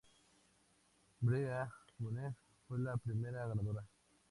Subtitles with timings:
[1.19, 2.35] Brea Bennett
[2.67, 3.85] fue la primera ganadora.